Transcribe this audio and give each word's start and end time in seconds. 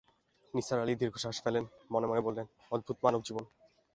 নিসার 0.53 0.79
আলি 0.79 0.93
দীর্ঘনিঃশ্বাস 0.95 1.37
ফেললেন-মনে-মনে 1.43 2.21
বললেন, 2.21 2.45
অদ্ভুত 2.71 2.97
মানবজীবন। 3.03 3.45